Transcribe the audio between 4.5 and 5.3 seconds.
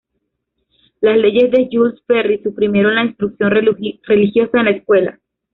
en la escuela.